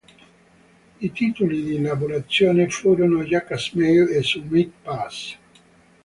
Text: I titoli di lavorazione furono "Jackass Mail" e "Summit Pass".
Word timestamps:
I 0.99 1.11
titoli 1.13 1.61
di 1.63 1.79
lavorazione 1.79 2.67
furono 2.69 3.21
"Jackass 3.23 3.73
Mail" 3.73 4.09
e 4.09 4.23
"Summit 4.23 4.73
Pass". 4.81 5.35